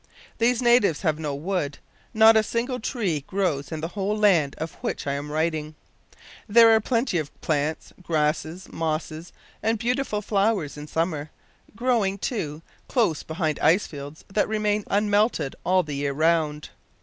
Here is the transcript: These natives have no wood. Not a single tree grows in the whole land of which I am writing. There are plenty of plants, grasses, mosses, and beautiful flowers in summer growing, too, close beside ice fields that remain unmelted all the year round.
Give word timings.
These 0.39 0.63
natives 0.63 1.03
have 1.03 1.19
no 1.19 1.35
wood. 1.35 1.77
Not 2.11 2.35
a 2.35 2.41
single 2.41 2.79
tree 2.79 3.23
grows 3.27 3.71
in 3.71 3.81
the 3.81 3.89
whole 3.89 4.17
land 4.17 4.55
of 4.57 4.73
which 4.81 5.05
I 5.05 5.13
am 5.13 5.31
writing. 5.31 5.75
There 6.49 6.71
are 6.71 6.79
plenty 6.81 7.19
of 7.19 7.29
plants, 7.41 7.93
grasses, 8.01 8.67
mosses, 8.73 9.31
and 9.61 9.77
beautiful 9.77 10.23
flowers 10.23 10.75
in 10.75 10.87
summer 10.87 11.29
growing, 11.75 12.17
too, 12.17 12.63
close 12.87 13.21
beside 13.21 13.59
ice 13.59 13.85
fields 13.85 14.25
that 14.27 14.47
remain 14.47 14.85
unmelted 14.89 15.55
all 15.63 15.83
the 15.83 15.93
year 15.93 16.13
round. 16.13 16.69